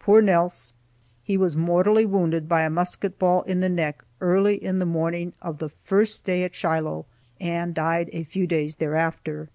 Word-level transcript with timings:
Poor 0.00 0.20
Nelse! 0.20 0.72
He 1.22 1.36
was 1.36 1.56
mortally 1.56 2.04
wounded 2.04 2.48
by 2.48 2.62
a 2.62 2.68
musket 2.68 3.16
ball 3.16 3.42
in 3.42 3.60
the 3.60 3.68
neck 3.68 4.02
early 4.20 4.56
in 4.56 4.80
the 4.80 4.84
morning 4.84 5.34
of 5.40 5.58
the 5.58 5.68
first 5.68 6.24
day 6.24 6.42
at 6.42 6.52
Shiloh, 6.56 7.06
and 7.40 7.76
died 7.76 8.10
a 8.12 8.24
few 8.24 8.48
days 8.48 8.74
thereafter. 8.74 9.50